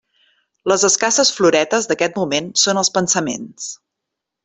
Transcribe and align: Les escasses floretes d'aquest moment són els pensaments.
Les 0.71 0.85
escasses 0.89 1.31
floretes 1.39 1.89
d'aquest 1.91 2.19
moment 2.23 2.51
són 2.65 2.83
els 2.83 2.93
pensaments. 2.99 3.73